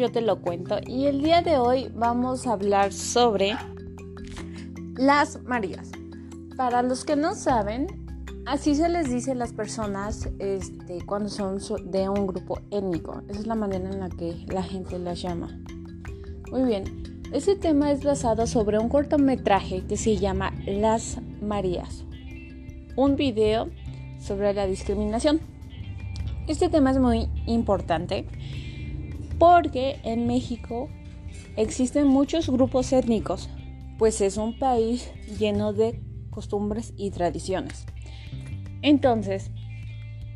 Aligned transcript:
yo 0.00 0.10
te 0.10 0.22
lo 0.22 0.40
cuento. 0.40 0.78
Y 0.86 1.06
el 1.06 1.22
día 1.22 1.42
de 1.42 1.58
hoy 1.58 1.92
vamos 1.94 2.46
a 2.46 2.52
hablar 2.52 2.92
sobre 2.92 3.54
las 4.96 5.42
Marías. 5.42 5.90
Para 6.56 6.82
los 6.82 7.04
que 7.04 7.16
no 7.16 7.34
saben, 7.34 7.86
así 8.46 8.74
se 8.74 8.88
les 8.88 9.10
dice 9.10 9.32
a 9.32 9.34
las 9.34 9.52
personas 9.52 10.28
este, 10.38 11.04
cuando 11.04 11.28
son 11.28 11.58
de 11.90 12.08
un 12.08 12.26
grupo 12.26 12.60
étnico. 12.70 13.22
Esa 13.28 13.40
es 13.40 13.46
la 13.46 13.54
manera 13.54 13.90
en 13.90 14.00
la 14.00 14.08
que 14.08 14.46
la 14.48 14.62
gente 14.62 14.98
las 14.98 15.20
llama. 15.20 15.48
Muy 16.50 16.62
bien, 16.62 16.84
este 17.32 17.54
tema 17.54 17.92
es 17.92 18.02
basado 18.02 18.46
sobre 18.46 18.78
un 18.78 18.88
cortometraje 18.88 19.84
que 19.86 19.98
se 19.98 20.16
llama 20.16 20.54
Las 20.66 21.18
Marías. 21.42 22.04
Un 22.96 23.16
video 23.16 23.68
sobre 24.18 24.54
la 24.54 24.66
discriminación. 24.66 25.40
Este 26.48 26.70
tema 26.70 26.90
es 26.90 26.98
muy 26.98 27.28
importante 27.46 28.26
porque 29.40 29.98
en 30.04 30.26
México 30.26 30.90
existen 31.56 32.06
muchos 32.06 32.50
grupos 32.50 32.92
étnicos, 32.92 33.48
pues 33.98 34.20
es 34.20 34.36
un 34.36 34.58
país 34.58 35.10
lleno 35.38 35.72
de 35.72 35.98
costumbres 36.28 36.92
y 36.98 37.10
tradiciones. 37.10 37.86
Entonces, 38.82 39.50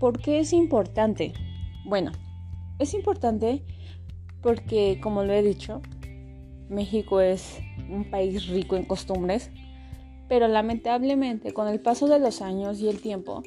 ¿por 0.00 0.20
qué 0.20 0.40
es 0.40 0.52
importante? 0.52 1.32
Bueno, 1.86 2.10
es 2.80 2.92
importante 2.92 3.64
porque, 4.42 4.98
como 5.00 5.22
lo 5.22 5.32
he 5.32 5.42
dicho, 5.44 5.80
México 6.68 7.20
es 7.20 7.60
un 7.88 8.10
país 8.10 8.48
rico 8.48 8.74
en 8.74 8.84
costumbres, 8.84 9.52
pero 10.28 10.48
lamentablemente 10.48 11.52
con 11.52 11.68
el 11.68 11.80
paso 11.80 12.08
de 12.08 12.18
los 12.18 12.42
años 12.42 12.80
y 12.80 12.88
el 12.88 13.00
tiempo, 13.00 13.44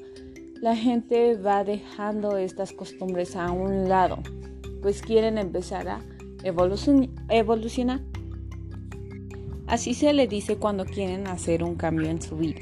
la 0.61 0.77
gente 0.77 1.35
va 1.35 1.65
dejando 1.65 2.37
estas 2.37 2.71
costumbres 2.71 3.35
a 3.35 3.51
un 3.51 3.89
lado, 3.89 4.19
pues 4.81 5.01
quieren 5.01 5.37
empezar 5.37 5.87
a 5.87 6.01
evolucionar. 6.43 8.01
Así 9.67 9.93
se 9.93 10.13
le 10.13 10.27
dice 10.27 10.57
cuando 10.57 10.85
quieren 10.85 11.27
hacer 11.27 11.63
un 11.63 11.75
cambio 11.75 12.09
en 12.09 12.21
su 12.21 12.37
vida, 12.37 12.61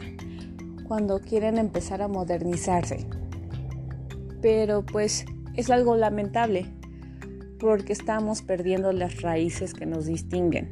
cuando 0.88 1.20
quieren 1.20 1.58
empezar 1.58 2.02
a 2.02 2.08
modernizarse. 2.08 3.08
Pero 4.42 4.86
pues 4.86 5.25
es 5.56 5.70
algo 5.70 5.95
lamentable, 5.95 6.66
porque 7.59 7.94
estamos 7.94 8.42
perdiendo 8.42 8.92
las 8.92 9.22
raíces 9.22 9.73
que 9.73 9.86
nos 9.86 10.06
distinguen. 10.06 10.70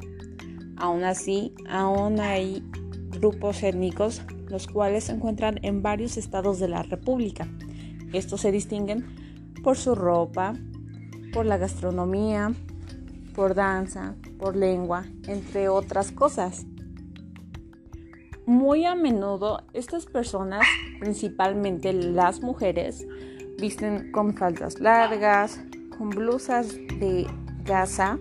Aún 0.76 1.02
así, 1.04 1.52
aún 1.68 2.20
hay 2.20 2.62
grupos 3.10 3.62
étnicos 3.62 4.22
los 4.48 4.66
cuales 4.66 5.04
se 5.04 5.12
encuentran 5.12 5.58
en 5.62 5.82
varios 5.82 6.16
estados 6.16 6.58
de 6.58 6.68
la 6.68 6.82
República. 6.82 7.48
Estos 8.12 8.40
se 8.40 8.52
distinguen 8.52 9.04
por 9.62 9.76
su 9.76 9.94
ropa, 9.94 10.54
por 11.32 11.46
la 11.46 11.58
gastronomía, 11.58 12.52
por 13.34 13.54
danza, 13.54 14.14
por 14.38 14.56
lengua, 14.56 15.04
entre 15.26 15.68
otras 15.68 16.12
cosas. 16.12 16.66
Muy 18.46 18.84
a 18.84 18.94
menudo 18.94 19.62
estas 19.74 20.06
personas, 20.06 20.66
principalmente 21.00 21.92
las 21.92 22.40
mujeres, 22.40 23.06
visten 23.58 24.10
con 24.12 24.34
faldas 24.34 24.80
largas, 24.80 25.60
con 25.96 26.10
blusas 26.10 26.74
de 26.98 27.26
gasa, 27.64 28.18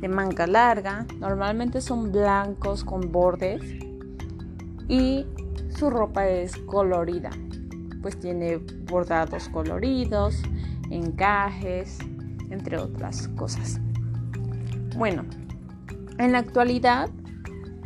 de 0.00 0.08
manga 0.08 0.46
larga, 0.46 1.06
normalmente 1.18 1.80
son 1.80 2.12
blancos 2.12 2.84
con 2.84 3.10
bordes 3.10 3.62
y 4.88 5.24
su 5.70 5.90
ropa 5.90 6.28
es 6.28 6.56
colorida, 6.58 7.30
pues 8.02 8.20
tiene 8.20 8.58
bordados 8.88 9.48
coloridos, 9.48 10.42
encajes, 10.90 11.98
entre 12.50 12.78
otras 12.78 13.28
cosas. 13.28 13.80
Bueno, 14.96 15.24
en 16.18 16.32
la 16.32 16.38
actualidad, 16.38 17.10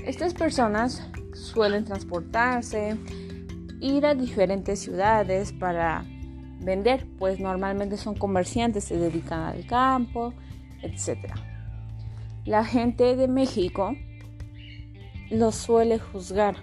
estas 0.06 0.34
personas 0.34 1.08
suelen 1.34 1.84
transportarse, 1.84 2.96
ir 3.80 4.06
a 4.06 4.14
diferentes 4.14 4.78
ciudades 4.78 5.52
para 5.52 6.04
vender, 6.60 7.06
pues 7.18 7.40
normalmente 7.40 7.96
son 7.96 8.14
comerciantes, 8.14 8.84
se 8.84 8.96
dedican 8.96 9.40
al 9.40 9.66
campo, 9.66 10.34
etc. 10.82 11.34
La 12.44 12.64
gente 12.64 13.16
de 13.16 13.28
México 13.28 13.94
los 15.30 15.54
suele 15.54 15.98
juzgar 15.98 16.56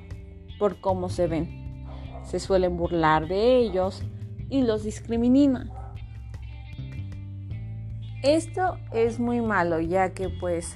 por 0.60 0.80
cómo 0.80 1.10
se 1.10 1.28
ven. 1.28 1.86
Se 2.24 2.40
suelen 2.40 2.78
burlar 2.78 3.28
de 3.28 3.58
ellos 3.58 4.04
y 4.50 4.64
los 4.64 4.84
discriminan. 4.84 5.72
Esto 8.24 8.80
es 8.92 9.20
muy 9.20 9.42
malo 9.42 9.80
ya 9.80 10.14
que 10.14 10.30
pues 10.30 10.76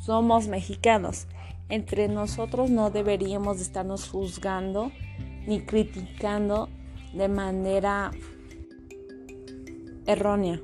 somos 0.00 0.46
mexicanos. 0.48 1.26
Entre 1.68 2.08
nosotros 2.08 2.70
no 2.70 2.90
deberíamos 2.90 3.60
estarnos 3.60 4.08
juzgando 4.08 4.90
ni 5.46 5.60
criticando 5.60 6.68
de 7.12 7.28
manera 7.28 8.12
errónea. 10.06 10.60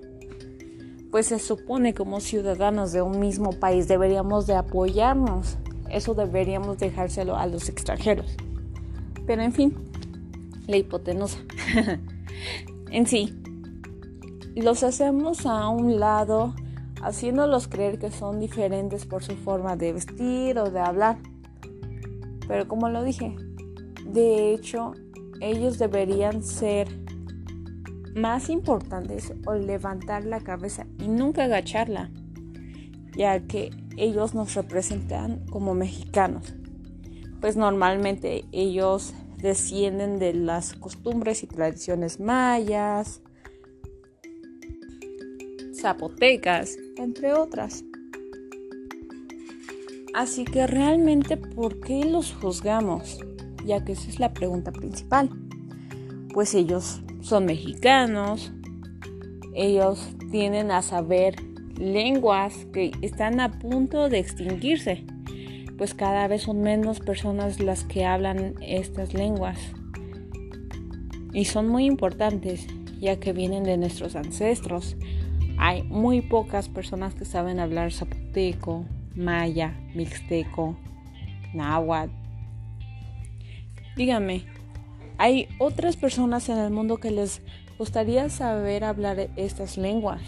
Pues 1.10 1.26
se 1.26 1.38
supone 1.38 1.94
como 1.94 2.20
ciudadanos 2.20 2.92
de 2.92 3.02
un 3.02 3.18
mismo 3.18 3.52
país 3.52 3.88
deberíamos 3.88 4.46
de 4.46 4.54
apoyarnos. 4.54 5.58
Eso 5.90 6.14
deberíamos 6.14 6.78
dejárselo 6.78 7.36
a 7.36 7.46
los 7.46 7.68
extranjeros. 7.68 8.36
Pero 9.26 9.42
en 9.42 9.52
fin, 9.52 9.74
la 10.66 10.76
hipotenusa. 10.76 11.38
en 12.90 13.06
sí, 13.06 13.34
los 14.62 14.82
hacemos 14.82 15.44
a 15.46 15.68
un 15.68 16.00
lado, 16.00 16.54
haciéndolos 17.02 17.68
creer 17.68 17.98
que 17.98 18.10
son 18.10 18.40
diferentes 18.40 19.04
por 19.04 19.22
su 19.22 19.36
forma 19.36 19.76
de 19.76 19.92
vestir 19.92 20.58
o 20.58 20.70
de 20.70 20.80
hablar. 20.80 21.18
Pero 22.48 22.66
como 22.66 22.88
lo 22.88 23.02
dije, 23.02 23.36
de 24.04 24.54
hecho, 24.54 24.92
ellos 25.40 25.78
deberían 25.78 26.42
ser 26.42 26.88
más 28.14 28.48
importantes 28.48 29.34
o 29.46 29.54
levantar 29.54 30.24
la 30.24 30.40
cabeza 30.40 30.86
y 30.98 31.08
nunca 31.08 31.44
agacharla, 31.44 32.10
ya 33.14 33.40
que 33.40 33.70
ellos 33.96 34.34
nos 34.34 34.54
representan 34.54 35.44
como 35.46 35.74
mexicanos. 35.74 36.54
Pues 37.40 37.56
normalmente 37.56 38.46
ellos 38.52 39.12
descienden 39.36 40.18
de 40.18 40.32
las 40.32 40.72
costumbres 40.72 41.42
y 41.42 41.46
tradiciones 41.46 42.20
mayas, 42.20 43.20
zapotecas, 45.80 46.76
entre 46.96 47.32
otras. 47.32 47.84
Así 50.14 50.44
que 50.44 50.66
realmente, 50.66 51.36
¿por 51.36 51.80
qué 51.80 52.04
los 52.04 52.32
juzgamos? 52.32 53.18
Ya 53.64 53.84
que 53.84 53.92
esa 53.92 54.08
es 54.08 54.18
la 54.18 54.32
pregunta 54.32 54.72
principal. 54.72 55.28
Pues 56.32 56.54
ellos 56.54 57.02
son 57.20 57.46
mexicanos, 57.46 58.52
ellos 59.54 60.14
tienen 60.30 60.70
a 60.70 60.82
saber 60.82 61.36
lenguas 61.78 62.66
que 62.72 62.92
están 63.02 63.40
a 63.40 63.58
punto 63.58 64.08
de 64.08 64.18
extinguirse, 64.18 65.04
pues 65.76 65.94
cada 65.94 66.26
vez 66.28 66.42
son 66.42 66.62
menos 66.62 67.00
personas 67.00 67.60
las 67.60 67.84
que 67.84 68.04
hablan 68.04 68.54
estas 68.62 69.12
lenguas. 69.12 69.58
Y 71.32 71.44
son 71.44 71.68
muy 71.68 71.84
importantes, 71.84 72.66
ya 72.98 73.20
que 73.20 73.32
vienen 73.32 73.64
de 73.64 73.76
nuestros 73.76 74.16
ancestros. 74.16 74.96
Hay 75.58 75.82
muy 75.84 76.20
pocas 76.20 76.68
personas 76.68 77.14
que 77.14 77.24
saben 77.24 77.60
hablar 77.60 77.92
zapoteco, 77.92 78.84
maya, 79.14 79.74
mixteco, 79.94 80.76
náhuatl. 81.54 82.12
Dígame, 83.96 84.44
¿hay 85.16 85.48
otras 85.58 85.96
personas 85.96 86.48
en 86.50 86.58
el 86.58 86.70
mundo 86.70 86.98
que 86.98 87.10
les 87.10 87.40
gustaría 87.78 88.28
saber 88.28 88.84
hablar 88.84 89.30
estas 89.36 89.78
lenguas? 89.78 90.20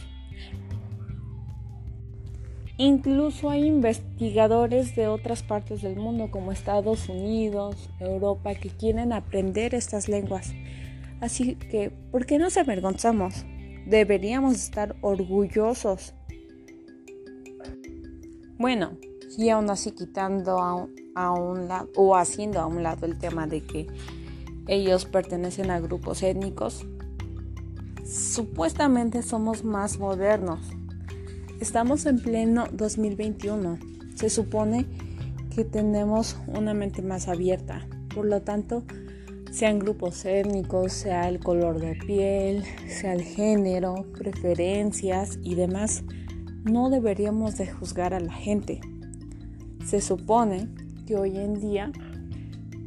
Incluso 2.81 3.51
hay 3.51 3.67
investigadores 3.67 4.95
de 4.95 5.09
otras 5.09 5.43
partes 5.43 5.83
del 5.83 5.97
mundo 5.97 6.31
como 6.31 6.53
Estados 6.53 7.09
Unidos, 7.09 7.91
Europa, 7.99 8.55
que 8.55 8.71
quieren 8.71 9.13
aprender 9.13 9.75
estas 9.75 10.09
lenguas. 10.09 10.55
Así 11.21 11.57
que, 11.57 11.91
¿por 11.91 12.25
qué 12.25 12.39
nos 12.39 12.57
avergonzamos? 12.57 13.45
Deberíamos 13.89 14.55
estar 14.55 14.97
orgullosos. 15.01 16.15
Bueno, 18.59 18.93
y 19.37 19.49
aún 19.51 19.71
así 19.71 19.93
quitando 19.93 20.59
a 20.61 21.33
un, 21.33 21.69
lado 21.69 21.89
o 21.97 22.17
haciendo 22.17 22.61
a 22.61 22.67
un 22.67 22.83
lado 22.83 23.07
el 23.07 23.19
tema 23.19 23.47
de 23.47 23.63
que 23.63 23.87
ellos 24.67 25.05
pertenecen 25.07 25.71
a 25.71 25.81
grupos 25.81 26.23
étnicos, 26.23 26.85
supuestamente 28.05 29.23
somos 29.23 29.65
más 29.65 29.99
modernos 29.99 30.61
Estamos 31.61 32.07
en 32.07 32.21
pleno 32.21 32.67
2021. 32.73 33.81
Se 34.15 34.31
supone 34.31 34.87
que 35.53 35.65
tenemos 35.65 36.37
una 36.47 36.73
mente 36.73 37.03
más 37.03 37.27
abierta. 37.27 37.85
Por 38.15 38.27
lo 38.27 38.43
tanto, 38.43 38.85
sean 39.51 39.79
grupos 39.79 40.25
étnicos, 40.25 40.93
sea 40.93 41.29
el 41.29 41.41
color 41.41 41.81
de 41.81 41.95
piel, 41.95 42.65
sea 42.87 43.15
el 43.15 43.23
género, 43.23 44.07
preferencias 44.13 45.39
y 45.43 45.55
demás, 45.55 46.05
no 46.65 46.91
deberíamos 46.91 47.57
de 47.57 47.67
juzgar 47.67 48.15
a 48.15 48.21
la 48.21 48.33
gente. 48.33 48.81
Se 49.85 50.01
supone 50.01 50.69
que 51.07 51.17
hoy 51.17 51.39
en 51.39 51.55
día 51.61 51.93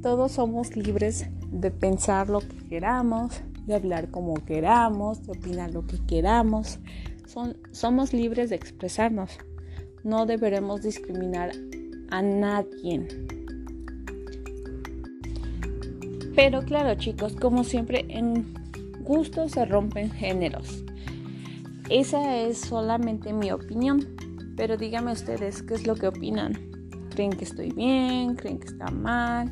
todos 0.01 0.33
somos 0.33 0.75
libres 0.75 1.27
de 1.51 1.71
pensar 1.71 2.29
lo 2.29 2.39
que 2.39 2.57
queramos, 2.69 3.41
de 3.65 3.75
hablar 3.75 4.09
como 4.11 4.33
queramos, 4.45 5.23
de 5.23 5.31
opinar 5.31 5.73
lo 5.73 5.85
que 5.85 5.97
queramos. 6.05 6.79
somos 7.71 8.13
libres 8.13 8.49
de 8.49 8.55
expresarnos. 8.55 9.37
No 10.03 10.25
deberemos 10.25 10.81
discriminar 10.81 11.51
a 12.09 12.21
nadie. 12.21 13.07
Pero 16.35 16.61
claro 16.61 16.95
chicos, 16.95 17.35
como 17.35 17.63
siempre 17.63 18.05
en 18.09 18.53
gustos 19.03 19.51
se 19.51 19.65
rompen 19.65 20.09
géneros. 20.11 20.83
Esa 21.89 22.37
es 22.37 22.59
solamente 22.59 23.33
mi 23.33 23.51
opinión. 23.51 24.15
Pero 24.55 24.77
díganme 24.77 25.11
ustedes 25.11 25.63
qué 25.63 25.73
es 25.73 25.87
lo 25.87 25.95
que 25.95 26.07
opinan. 26.07 26.53
¿Creen 27.09 27.31
que 27.31 27.43
estoy 27.43 27.71
bien? 27.71 28.35
¿Creen 28.35 28.59
que 28.59 28.67
está 28.67 28.89
mal? 28.91 29.51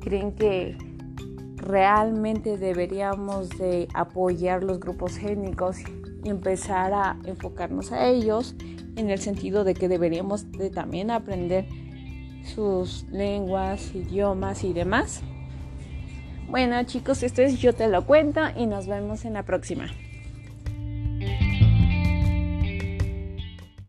¿Creen 0.00 0.32
que 0.32 0.76
realmente 1.56 2.58
deberíamos 2.58 3.48
de 3.50 3.88
apoyar 3.94 4.62
los 4.64 4.80
grupos 4.80 5.16
étnicos 5.18 5.78
y 6.24 6.28
empezar 6.28 6.92
a 6.92 7.18
enfocarnos 7.24 7.92
a 7.92 8.06
ellos 8.06 8.54
en 8.96 9.10
el 9.10 9.18
sentido 9.18 9.64
de 9.64 9.74
que 9.74 9.88
deberíamos 9.88 10.50
de 10.52 10.70
también 10.70 11.10
aprender 11.10 11.66
sus 12.54 13.04
lenguas, 13.10 13.94
idiomas 13.94 14.64
y 14.64 14.72
demás? 14.72 15.22
Bueno 16.48 16.82
chicos, 16.84 17.22
esto 17.22 17.42
es 17.42 17.60
Yo 17.60 17.74
Te 17.74 17.88
Lo 17.88 18.06
Cuento 18.06 18.40
y 18.56 18.64
nos 18.64 18.86
vemos 18.86 19.26
en 19.26 19.34
la 19.34 19.42
próxima. 19.42 19.88